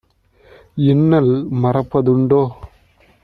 இன்னல் 0.85 1.31
மறப்ப 1.61 2.01
துண்டோ?" 2.01 2.43